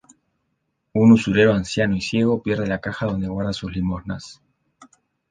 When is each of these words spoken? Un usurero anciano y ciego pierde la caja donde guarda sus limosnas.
Un 0.95 1.11
usurero 1.11 1.53
anciano 1.53 1.95
y 1.95 2.01
ciego 2.01 2.41
pierde 2.41 2.65
la 2.65 2.81
caja 2.81 3.05
donde 3.05 3.27
guarda 3.27 3.53
sus 3.53 3.71
limosnas. 3.71 4.41